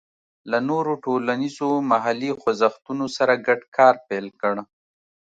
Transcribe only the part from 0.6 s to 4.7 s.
نورو ټولنیزو محلي خوځښتونو سره ګډ کار پیل کړ.